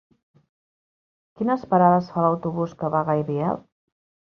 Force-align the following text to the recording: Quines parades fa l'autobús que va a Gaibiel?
Quines 1.41 1.67
parades 1.75 2.09
fa 2.15 2.25
l'autobús 2.25 2.75
que 2.83 2.93
va 2.97 3.05
a 3.05 3.09
Gaibiel? 3.13 3.65